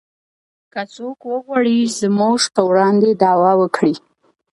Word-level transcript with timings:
که 0.73 0.81
څوک 0.95 1.17
وغواړي 1.31 1.79
زموږ 1.99 2.39
په 2.55 2.61
وړاندې 2.69 3.09
دعوه 3.23 3.51
وکړي 3.61 3.95